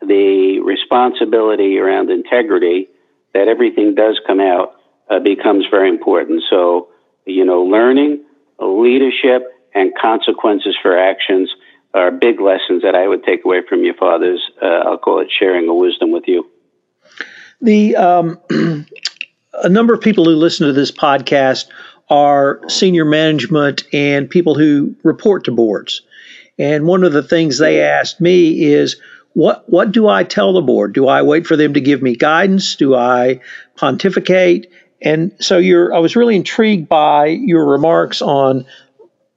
the 0.00 0.60
responsibility 0.60 1.78
around 1.78 2.10
integrity, 2.10 2.88
that 3.34 3.48
everything 3.48 3.94
does 3.94 4.20
come 4.26 4.40
out, 4.40 4.74
uh, 5.10 5.18
becomes 5.18 5.66
very 5.70 5.88
important. 5.88 6.42
So, 6.48 6.88
you 7.26 7.44
know, 7.44 7.62
learning, 7.62 8.24
leadership, 8.58 9.46
and 9.74 9.92
consequences 10.00 10.76
for 10.82 10.98
actions 10.98 11.50
are 11.94 12.10
big 12.10 12.40
lessons 12.40 12.82
that 12.82 12.94
I 12.94 13.06
would 13.06 13.24
take 13.24 13.44
away 13.44 13.60
from 13.68 13.84
your 13.84 13.94
father's, 13.94 14.42
uh, 14.62 14.66
I'll 14.66 14.98
call 14.98 15.20
it 15.20 15.28
sharing 15.36 15.68
of 15.68 15.76
wisdom 15.76 16.12
with 16.12 16.24
you. 16.26 16.48
The 17.60 17.96
um, 17.96 18.40
a 19.52 19.68
number 19.68 19.92
of 19.92 20.00
people 20.00 20.24
who 20.24 20.30
listen 20.30 20.66
to 20.66 20.72
this 20.72 20.90
podcast 20.90 21.66
are 22.10 22.60
senior 22.68 23.04
management 23.04 23.84
and 23.92 24.28
people 24.28 24.54
who 24.54 24.94
report 25.04 25.44
to 25.44 25.52
boards. 25.52 26.02
And 26.58 26.84
one 26.86 27.04
of 27.04 27.12
the 27.12 27.22
things 27.22 27.58
they 27.58 27.80
asked 27.82 28.20
me 28.20 28.64
is, 28.64 28.96
what 29.32 29.68
what 29.68 29.92
do 29.92 30.08
I 30.08 30.24
tell 30.24 30.52
the 30.52 30.60
board? 30.60 30.92
Do 30.92 31.06
I 31.06 31.22
wait 31.22 31.46
for 31.46 31.56
them 31.56 31.74
to 31.74 31.80
give 31.80 32.02
me 32.02 32.16
guidance? 32.16 32.74
Do 32.74 32.96
I 32.96 33.40
pontificate? 33.76 34.70
And 35.00 35.32
so 35.38 35.58
you're 35.58 35.94
I 35.94 35.98
was 36.00 36.16
really 36.16 36.36
intrigued 36.36 36.88
by 36.88 37.26
your 37.26 37.64
remarks 37.64 38.20
on 38.20 38.66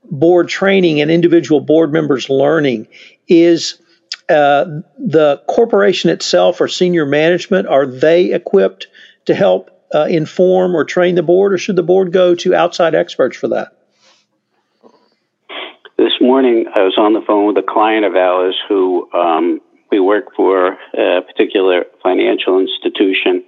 board 0.03 0.50
training 0.50 1.00
and 1.00 1.10
individual 1.12 1.62
board 1.62 1.94
members 1.94 2.30
learning 2.30 2.88
is 3.27 3.80
uh, 4.30 4.65
the 4.98 5.42
corporation 5.48 6.10
itself 6.10 6.60
or 6.60 6.68
senior 6.68 7.06
management 7.06 7.68
are 7.68 7.86
they 7.86 8.34
equipped 8.34 8.88
to 9.25 9.36
help 9.36 9.70
uh, 9.94 10.06
inform 10.06 10.76
or 10.76 10.84
train 10.84 11.16
the 11.16 11.24
board 11.24 11.54
or 11.54 11.58
should 11.58 11.76
the 11.76 11.84
board 11.84 12.12
go 12.12 12.36
to 12.36 12.54
outside 12.54 12.96
experts 12.96 13.38
for 13.38 13.48
that 13.48 13.78
this 15.98 16.14
morning 16.22 16.66
i 16.76 16.82
was 16.82 16.96
on 16.98 17.14
the 17.14 17.22
phone 17.22 17.48
with 17.48 17.58
a 17.58 17.68
client 17.68 18.06
of 18.06 18.16
ours 18.16 18.56
who 18.68 19.12
um, 19.14 19.60
we 19.92 20.00
work 20.00 20.36
for 20.36 20.78
a 20.94 21.22
particular 21.22 21.86
financial 22.02 22.60
institution 22.60 23.44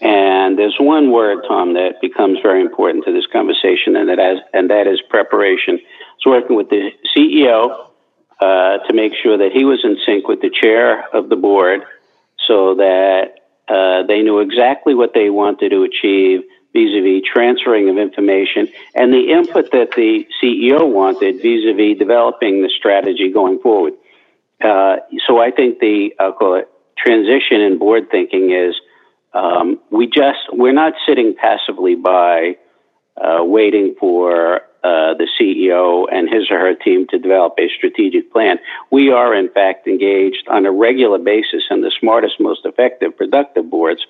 and 0.00 0.58
there's 0.58 0.76
one 0.78 1.10
word, 1.10 1.44
Tom, 1.48 1.72
that 1.74 2.00
becomes 2.02 2.38
very 2.42 2.60
important 2.60 3.04
to 3.06 3.12
this 3.12 3.26
conversation, 3.32 3.96
and 3.96 4.08
that 4.08 4.18
is, 4.18 4.40
and 4.52 4.68
that 4.68 4.86
is 4.86 5.00
preparation. 5.08 5.80
So 6.20 6.30
working 6.30 6.56
with 6.56 6.68
the 6.68 6.90
CEO 7.16 7.88
uh, 8.40 8.78
to 8.86 8.92
make 8.92 9.12
sure 9.22 9.38
that 9.38 9.52
he 9.52 9.64
was 9.64 9.80
in 9.84 9.96
sync 10.04 10.28
with 10.28 10.42
the 10.42 10.50
chair 10.50 11.08
of 11.14 11.30
the 11.30 11.36
board, 11.36 11.80
so 12.46 12.74
that 12.74 13.35
uh, 13.68 14.02
they 14.04 14.22
knew 14.22 14.40
exactly 14.40 14.94
what 14.94 15.12
they 15.14 15.30
wanted 15.30 15.70
to 15.70 15.82
achieve 15.82 16.42
vis-a-vis 16.72 17.22
transferring 17.32 17.88
of 17.88 17.96
information 17.96 18.68
and 18.94 19.12
the 19.12 19.30
input 19.32 19.70
that 19.72 19.90
the 19.96 20.26
CEO 20.42 20.90
wanted 20.90 21.36
vis-a-vis 21.36 21.98
developing 21.98 22.62
the 22.62 22.70
strategy 22.76 23.30
going 23.30 23.58
forward. 23.60 23.94
Uh, 24.60 24.96
so 25.26 25.40
I 25.40 25.50
think 25.50 25.80
the 25.80 26.14
I'll 26.20 26.32
call 26.32 26.56
it 26.56 26.68
transition 26.96 27.60
in 27.60 27.78
board 27.78 28.10
thinking 28.10 28.52
is 28.52 28.74
um, 29.32 29.78
we 29.90 30.06
just 30.06 30.38
we're 30.52 30.72
not 30.72 30.94
sitting 31.06 31.34
passively 31.34 31.94
by, 31.94 32.56
uh, 33.16 33.44
waiting 33.44 33.94
for 33.98 34.62
uh, 34.84 35.14
the 35.14 35.28
CEO 35.38 36.06
and 36.12 36.28
his 36.28 36.50
or 36.50 36.58
her 36.58 36.74
team 36.74 37.06
to 37.08 37.18
develop 37.18 37.54
a 37.58 37.68
strategic 37.76 38.32
plan. 38.32 38.58
We 38.90 39.10
are, 39.10 39.34
in 39.34 39.48
fact, 39.50 39.86
engaged 39.86 40.46
on 40.48 40.66
a 40.66 40.72
regular 40.72 41.18
basis, 41.18 41.64
and 41.70 41.82
the 41.82 41.92
smartest, 41.98 42.40
most 42.40 42.64
effective, 42.64 43.16
productive 43.16 43.70
boards 43.70 44.06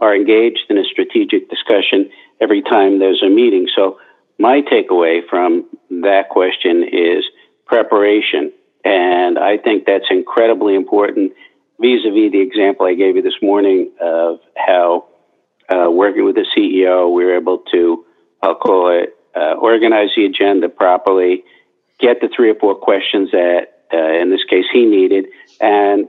are 0.00 0.14
engaged 0.14 0.64
in 0.68 0.78
a 0.78 0.84
strategic 0.84 1.48
discussion 1.48 2.10
every 2.40 2.62
time 2.62 2.98
there's 2.98 3.22
a 3.22 3.30
meeting. 3.30 3.68
So, 3.74 3.98
my 4.38 4.62
takeaway 4.62 5.20
from 5.28 5.66
that 6.02 6.28
question 6.30 6.84
is 6.90 7.24
preparation. 7.66 8.52
And 8.84 9.38
I 9.38 9.56
think 9.58 9.86
that's 9.86 10.06
incredibly 10.10 10.74
important 10.74 11.32
vis-a-vis 11.80 12.32
the 12.32 12.40
example 12.40 12.86
I 12.86 12.94
gave 12.94 13.16
you 13.16 13.22
this 13.22 13.40
morning 13.42 13.90
of 14.00 14.40
how 14.56 15.06
uh, 15.68 15.90
working 15.90 16.24
with 16.24 16.36
the 16.36 16.46
CEO, 16.56 17.12
we 17.12 17.24
were 17.24 17.36
able 17.36 17.58
to, 17.72 18.04
I'll 18.42 18.54
call 18.54 18.90
it, 18.90 19.16
uh, 19.34 19.54
organize 19.54 20.10
the 20.16 20.24
agenda 20.24 20.68
properly, 20.68 21.44
get 21.98 22.20
the 22.20 22.28
three 22.34 22.50
or 22.50 22.54
four 22.54 22.74
questions 22.74 23.30
that, 23.32 23.84
uh, 23.92 24.20
in 24.20 24.30
this 24.30 24.44
case, 24.44 24.64
he 24.72 24.84
needed, 24.84 25.26
and 25.60 26.08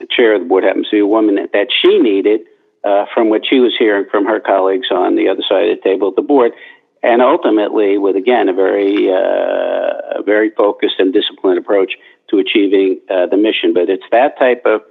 the 0.00 0.06
chair 0.10 0.34
of 0.34 0.42
the 0.42 0.48
board 0.48 0.64
happens 0.64 0.86
to 0.86 0.96
be 0.96 1.00
a 1.00 1.06
woman 1.06 1.36
that 1.52 1.68
she 1.70 1.98
needed 1.98 2.40
uh, 2.84 3.06
from 3.14 3.30
what 3.30 3.42
she 3.48 3.60
was 3.60 3.72
hearing 3.78 4.06
from 4.10 4.26
her 4.26 4.40
colleagues 4.40 4.88
on 4.90 5.16
the 5.16 5.28
other 5.28 5.42
side 5.48 5.68
of 5.68 5.76
the 5.76 5.82
table 5.82 6.08
at 6.08 6.16
the 6.16 6.22
board, 6.22 6.52
and 7.02 7.22
ultimately 7.22 7.98
with 7.98 8.16
again 8.16 8.48
a 8.48 8.52
very, 8.52 9.08
uh, 9.10 10.18
a 10.18 10.22
very 10.24 10.50
focused 10.50 10.96
and 10.98 11.12
disciplined 11.12 11.58
approach 11.58 11.94
to 12.28 12.38
achieving 12.38 13.00
uh, 13.10 13.26
the 13.26 13.36
mission. 13.36 13.72
But 13.74 13.88
it's 13.88 14.04
that 14.10 14.38
type 14.38 14.62
of 14.66 14.82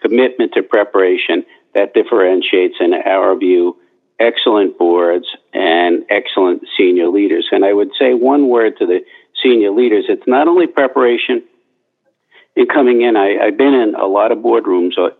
commitment 0.00 0.52
to 0.52 0.62
preparation 0.62 1.44
that 1.74 1.94
differentiates, 1.94 2.76
in 2.80 2.94
our 2.94 3.36
view, 3.36 3.76
excellent 4.20 4.78
boards 4.78 5.26
and 5.52 6.04
excellent 6.10 6.64
senior 6.76 7.08
leaders. 7.08 7.48
And 7.50 7.64
I 7.64 7.72
would 7.72 7.90
say 7.98 8.14
one 8.14 8.48
word 8.48 8.78
to 8.78 8.86
the 8.86 9.00
senior 9.42 9.70
leaders 9.70 10.04
it's 10.08 10.26
not 10.26 10.48
only 10.48 10.66
preparation 10.66 11.42
in 12.56 12.66
coming 12.66 13.02
in, 13.02 13.16
I, 13.16 13.44
have 13.44 13.58
been 13.58 13.74
in 13.74 13.94
a 13.94 14.06
lot 14.06 14.30
of 14.30 14.38
boardrooms 14.38 14.96
uh, 14.96 15.10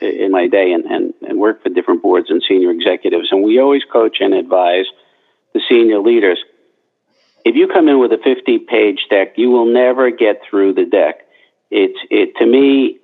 in 0.00 0.32
my 0.32 0.48
day 0.48 0.72
and, 0.72 0.84
and, 0.86 1.14
and 1.22 1.38
worked 1.38 1.62
for 1.62 1.68
different 1.68 2.02
boards 2.02 2.30
and 2.30 2.42
senior 2.46 2.70
executives, 2.70 3.28
and 3.30 3.42
we 3.42 3.60
always 3.60 3.82
coach 3.84 4.16
and 4.20 4.34
advise 4.34 4.86
the 5.54 5.60
senior 5.68 6.00
leaders. 6.00 6.38
If 7.44 7.54
you 7.54 7.68
come 7.68 7.88
in 7.88 8.00
with 8.00 8.12
a 8.12 8.18
50 8.22 8.58
page 8.60 9.06
deck, 9.08 9.34
you 9.36 9.50
will 9.50 9.72
never 9.72 10.10
get 10.10 10.40
through 10.48 10.74
the 10.74 10.84
deck. 10.84 11.20
It's, 11.70 11.98
it, 12.10 12.36
to 12.38 12.46
me, 12.46 12.98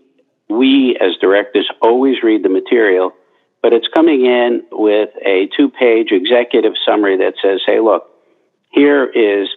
we 0.49 0.97
as 1.01 1.17
directors 1.21 1.71
always 1.81 2.23
read 2.23 2.43
the 2.43 2.49
material, 2.49 3.13
but 3.63 3.73
it's 3.73 3.89
coming 3.95 4.25
in 4.25 4.63
with 4.71 5.11
a 5.25 5.49
two 5.57 5.71
page 5.71 6.13
executive 6.13 6.75
summary 6.87 7.17
that 7.19 7.35
says, 7.43 7.61
hey, 7.67 7.81
look, 7.81 8.11
here 8.71 9.05
is 9.05 9.49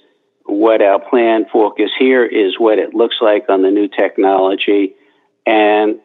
what 0.46 0.82
our 0.82 1.00
plan 1.00 1.46
focus, 1.52 1.92
here 1.98 2.26
is 2.26 2.58
what 2.58 2.80
it 2.80 2.94
looks 2.94 3.18
like 3.22 3.46
on 3.50 3.62
the 3.62 3.70
new 3.70 3.88
technology. 3.88 4.96
And 5.46 6.00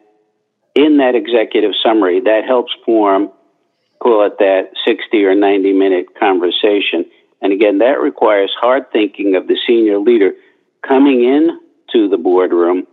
in 0.75 0.97
that 0.97 1.15
executive 1.15 1.71
summary, 1.81 2.19
that 2.21 2.43
helps 2.45 2.73
form, 2.85 3.31
call 3.99 4.25
it 4.25 4.37
that 4.39 4.71
60 4.85 5.23
or 5.23 5.33
90 5.33 5.73
minute 5.73 6.07
conversation. 6.19 7.05
And 7.41 7.53
again, 7.53 7.79
that 7.79 8.01
requires 8.01 8.51
hard 8.59 8.91
thinking 8.91 9.35
of 9.35 9.47
the 9.47 9.57
senior 9.65 9.99
leader 9.99 10.33
coming 10.87 11.23
in 11.23 11.59
to 11.93 12.09
the 12.09 12.17
boardroom 12.17 12.85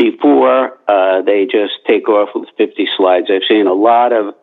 before 0.00 0.78
uh, 0.88 1.20
they 1.20 1.44
just 1.44 1.74
take 1.86 2.08
off 2.08 2.30
with 2.34 2.48
50 2.56 2.88
slides. 2.96 3.26
I've 3.30 3.42
seen 3.46 3.66
a 3.66 3.74
lot 3.74 4.14
of 4.14 4.34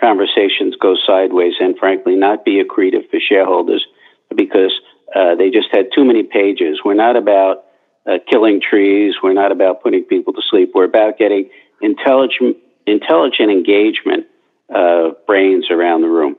conversations 0.00 0.74
go 0.80 0.96
sideways 1.06 1.52
and, 1.60 1.76
frankly, 1.78 2.16
not 2.16 2.46
be 2.46 2.62
accretive 2.64 3.10
for 3.10 3.20
shareholders 3.20 3.86
because 4.34 4.72
uh, 5.14 5.34
they 5.34 5.50
just 5.50 5.68
had 5.70 5.88
too 5.94 6.04
many 6.04 6.22
pages. 6.22 6.80
We're 6.82 6.94
not 6.94 7.16
about 7.16 7.64
uh, 8.06 8.18
killing 8.30 8.62
trees. 8.62 9.14
We're 9.22 9.34
not 9.34 9.52
about 9.52 9.82
putting 9.82 10.04
people 10.04 10.32
to 10.32 10.40
sleep. 10.48 10.70
We're 10.74 10.84
about 10.84 11.18
getting 11.18 11.50
intelligent, 11.82 12.56
intelligent 12.86 13.50
engagement 13.50 14.26
uh, 14.74 15.10
brains 15.26 15.66
around 15.70 16.00
the 16.00 16.08
room. 16.08 16.36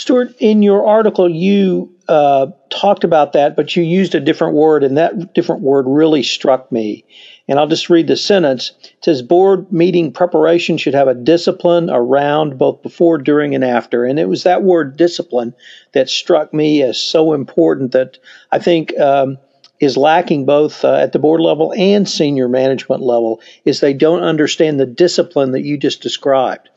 Stuart, 0.00 0.34
in 0.38 0.62
your 0.62 0.86
article, 0.86 1.28
you 1.28 1.94
uh, 2.08 2.46
talked 2.70 3.04
about 3.04 3.34
that, 3.34 3.54
but 3.54 3.76
you 3.76 3.82
used 3.82 4.14
a 4.14 4.20
different 4.20 4.54
word, 4.54 4.82
and 4.82 4.96
that 4.96 5.34
different 5.34 5.60
word 5.60 5.84
really 5.86 6.22
struck 6.22 6.72
me. 6.72 7.04
And 7.46 7.58
I'll 7.58 7.68
just 7.68 7.90
read 7.90 8.06
the 8.06 8.16
sentence. 8.16 8.72
It 8.82 9.04
says, 9.04 9.20
Board 9.20 9.70
meeting 9.70 10.10
preparation 10.10 10.78
should 10.78 10.94
have 10.94 11.06
a 11.06 11.14
discipline 11.14 11.90
around 11.90 12.56
both 12.56 12.80
before, 12.82 13.18
during, 13.18 13.54
and 13.54 13.62
after. 13.62 14.06
And 14.06 14.18
it 14.18 14.26
was 14.26 14.42
that 14.44 14.62
word 14.62 14.96
discipline 14.96 15.52
that 15.92 16.08
struck 16.08 16.54
me 16.54 16.82
as 16.82 16.98
so 16.98 17.34
important 17.34 17.92
that 17.92 18.16
I 18.50 18.58
think. 18.58 18.98
Um, 18.98 19.36
is 19.80 19.96
lacking 19.96 20.44
both 20.44 20.84
uh, 20.84 20.96
at 20.96 21.12
the 21.12 21.18
board 21.18 21.40
level 21.40 21.72
and 21.74 22.06
senior 22.06 22.50
management 22.50 23.00
level 23.00 23.40
is 23.64 23.80
they 23.80 23.94
don't 23.94 24.22
understand 24.22 24.78
the 24.78 24.84
discipline 24.84 25.52
that 25.52 25.64
you 25.64 25.78
just 25.78 26.02
described. 26.02 26.68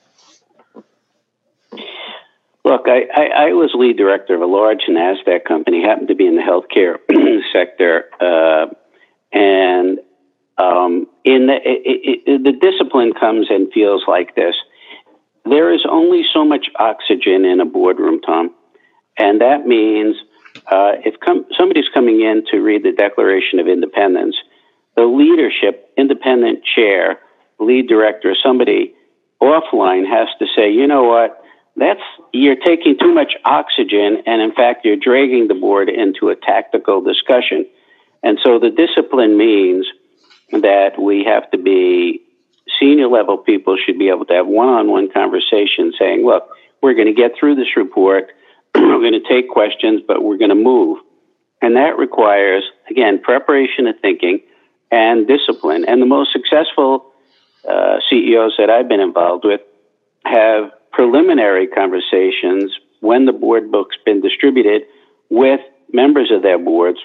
Look, 2.66 2.84
I, 2.88 3.02
I, 3.14 3.48
I, 3.48 3.54
was 3.54 3.72
lead 3.76 3.98
director 3.98 4.36
of 4.36 4.42
a 4.42 4.46
large 4.46 4.84
NASDAQ 4.90 5.44
company, 5.46 5.84
happened 5.84 6.08
to 6.08 6.16
be 6.16 6.26
in 6.26 6.38
the 6.38 6.42
healthcare 6.42 6.98
sector. 7.54 8.06
Uh, 8.22 8.68
and 9.34 10.00
um, 10.58 11.08
in 11.26 11.48
the, 11.48 11.56
it, 11.56 12.22
it, 12.26 12.44
the 12.44 12.54
discipline 12.54 13.12
comes 13.20 13.48
and 13.50 13.72
feels 13.74 14.04
like 14.08 14.36
this. 14.36 14.56
There 15.44 15.74
is 15.74 15.82
only 15.90 16.24
so 16.34 16.46
much 16.46 16.68
oxygen 16.80 17.44
in 17.44 17.60
a 17.60 17.66
boardroom, 17.66 18.22
Tom. 18.22 18.56
And 19.18 19.42
that 19.42 19.68
means 19.68 20.16
uh, 20.68 20.94
if 21.04 21.20
com- 21.20 21.46
somebody's 21.58 21.90
coming 21.94 22.22
in 22.22 22.46
to 22.52 22.60
read 22.60 22.84
the 22.84 22.94
Declaration 22.94 23.60
of 23.60 23.68
Independence, 23.68 24.38
the 24.96 25.04
leadership, 25.04 25.92
independent 25.98 26.64
chair, 26.64 27.20
lead 27.60 27.88
director, 27.88 28.36
somebody 28.42 28.94
offline 29.42 30.08
has 30.08 30.28
to 30.40 30.46
say, 30.56 30.72
you 30.72 30.88
know 30.88 31.04
what? 31.04 31.43
That's 31.76 32.02
you're 32.32 32.56
taking 32.56 32.98
too 32.98 33.14
much 33.14 33.34
oxygen 33.46 34.22
and 34.26 34.42
in 34.42 34.54
fact 34.54 34.86
you're 34.86 34.96
dragging 34.96 35.48
the 35.48 35.56
board 35.56 35.90
into 35.90 36.30
a 36.30 36.36
tactical 36.36 37.02
discussion. 37.02 37.66
And 38.22 38.40
so 38.44 38.60
the 38.60 38.70
discipline 38.70 39.38
means 39.38 39.88
that 40.52 41.02
we 41.02 41.24
have 41.24 41.50
to 41.52 41.58
be 41.58 42.22
senior 42.80 43.08
level 43.08 43.38
people 43.38 43.76
should 43.84 43.98
be 43.98 44.10
able 44.10 44.26
to 44.26 44.34
have 44.34 44.48
one-on-one 44.48 45.12
conversation 45.12 45.94
saying 45.98 46.26
look 46.26 46.48
we're 46.82 46.94
going 46.94 47.08
to 47.08 47.14
get 47.14 47.32
through 47.38 47.56
this 47.56 47.76
report 47.76 48.32
we're 48.76 49.00
going 49.00 49.14
to 49.14 49.28
take 49.28 49.50
questions 49.50 50.02
but 50.08 50.24
we're 50.24 50.38
going 50.38 50.50
to 50.50 50.56
move. 50.56 51.00
And 51.62 51.76
that 51.76 51.98
requires 51.98 52.64
again 52.90 53.20
preparation 53.20 53.88
of 53.88 54.00
thinking 54.00 54.42
and 54.92 55.28
discipline. 55.28 55.86
And 55.86 56.02
the 56.02 56.06
most 56.06 56.32
successful 56.32 57.12
uh, 57.68 57.98
ceos 58.10 58.54
that 58.60 58.70
i've 58.70 58.88
been 58.88 59.00
involved 59.00 59.44
with 59.44 59.62
have 60.26 60.72
preliminary 60.94 61.68
conversations 61.68 62.72
when 63.02 63.26
the 63.26 63.34
board 63.34 63.72
book's 63.72 63.98
been 64.06 64.22
distributed 64.22 64.84
with 65.30 65.60
members 65.92 66.32
of 66.32 66.42
their 66.42 66.60
boards 66.60 67.00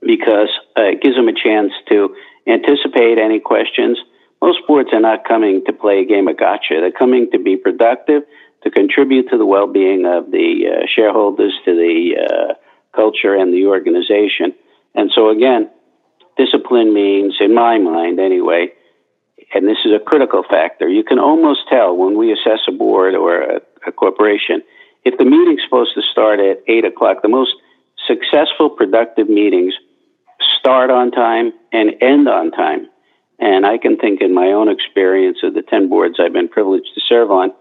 because 0.00 0.48
uh, 0.78 0.82
it 0.82 1.02
gives 1.02 1.16
them 1.16 1.28
a 1.28 1.32
chance 1.32 1.72
to 1.88 2.14
anticipate 2.46 3.18
any 3.18 3.40
questions. 3.40 3.98
Most 4.40 4.60
boards 4.66 4.90
are 4.92 5.00
not 5.00 5.26
coming 5.26 5.64
to 5.66 5.72
play 5.72 6.00
a 6.00 6.04
game 6.04 6.28
of 6.28 6.38
gotcha. 6.38 6.80
They're 6.80 6.92
coming 6.92 7.30
to 7.32 7.38
be 7.38 7.56
productive, 7.56 8.22
to 8.62 8.70
contribute 8.70 9.28
to 9.30 9.38
the 9.38 9.46
well-being 9.46 10.06
of 10.06 10.30
the 10.30 10.68
uh, 10.70 10.86
shareholders, 10.94 11.52
to 11.64 11.74
the 11.74 12.16
uh, 12.16 12.54
culture 12.94 13.34
and 13.34 13.52
the 13.52 13.66
organization. 13.66 14.54
And 14.94 15.10
so 15.14 15.30
again, 15.30 15.70
discipline 16.36 16.92
means, 16.94 17.36
in 17.40 17.54
my 17.54 17.78
mind 17.78 18.20
anyway, 18.20 18.72
and 19.52 19.66
this 19.66 19.78
is 19.84 19.92
a 19.92 19.98
critical 19.98 20.44
factor, 20.48 20.88
you 20.88 21.02
can 21.02 21.18
almost 21.18 21.60
tell 21.68 21.96
when 21.96 22.16
we 22.16 22.32
assess 22.32 22.60
a 22.68 22.72
board 22.72 23.14
or 23.14 23.42
a, 23.42 23.60
a 23.86 23.92
corporation, 23.92 24.62
if 25.04 25.18
the 25.18 25.24
meeting's 25.24 25.62
supposed 25.64 25.94
to 25.94 26.02
start 26.02 26.40
at 26.40 26.58
8 26.68 26.84
o'clock, 26.84 27.22
the 27.22 27.28
most 27.28 27.54
successful, 28.06 28.70
productive 28.70 29.28
meetings 29.28 29.74
start 30.58 30.90
on 30.90 31.10
time 31.10 31.52
and 31.72 31.90
end 32.00 32.28
on 32.28 32.50
time. 32.50 32.86
And 33.38 33.64
I 33.64 33.78
can 33.78 33.96
think 33.96 34.20
in 34.20 34.34
my 34.34 34.48
own 34.48 34.68
experience 34.68 35.38
of 35.42 35.54
the 35.54 35.62
10 35.62 35.88
boards 35.88 36.16
I've 36.20 36.32
been 36.32 36.48
privileged 36.48 36.94
to 36.94 37.00
serve 37.08 37.30
on, 37.30 37.52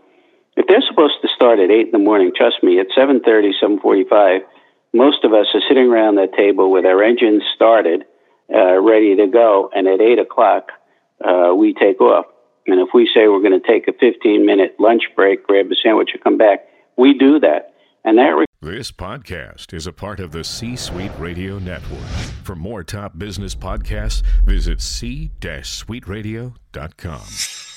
if 0.58 0.68
they're 0.68 0.84
supposed 0.88 1.22
to 1.22 1.30
start 1.34 1.60
at 1.60 1.72
8 1.72 1.86
in 1.88 1.92
the 1.92 2.00
morning, 2.00 2.34
trust 2.36 2.62
me, 2.62 2.80
at 2.80 2.88
7.30, 2.90 3.52
7.45, 3.64 4.40
most 4.94 5.24
of 5.24 5.34
us 5.34 5.48
are 5.54 5.62
sitting 5.68 5.88
around 5.88 6.16
that 6.16 6.34
table 6.34 6.70
with 6.70 6.86
our 6.86 7.02
engines 7.02 7.44
started, 7.56 8.04
uh, 8.54 8.80
ready 8.82 9.16
to 9.16 9.28
go. 9.28 9.70
And 9.74 9.88
at 9.88 10.02
8 10.02 10.20
o'clock, 10.20 10.72
uh, 11.24 11.54
we 11.56 11.74
take 11.74 12.02
off. 12.02 12.26
And 12.68 12.80
if 12.80 12.90
we 12.94 13.10
say 13.14 13.28
we're 13.28 13.42
going 13.42 13.60
to 13.60 13.68
take 13.68 13.88
a 13.88 13.94
15 13.94 14.46
minute 14.46 14.76
lunch 14.80 15.04
break, 15.16 15.46
grab 15.46 15.72
a 15.72 15.76
sandwich, 15.82 16.10
and 16.14 16.24
come 16.24 16.38
back, 16.38 16.66
we 16.98 17.18
do 17.18 17.40
that. 17.40 17.74
And 18.04 18.18
that. 18.18 18.30
Re- 18.30 18.46
this 18.62 18.92
podcast 18.92 19.74
is 19.74 19.88
a 19.88 19.94
part 19.94 20.20
of 20.20 20.32
the 20.32 20.44
C 20.44 20.76
Suite 20.76 21.12
Radio 21.18 21.60
Network. 21.60 22.06
For 22.44 22.56
more 22.56 22.84
top 22.84 23.18
business 23.18 23.56
podcasts, 23.56 24.24
visit 24.46 24.82
c-suiteradio.com. 24.82 27.69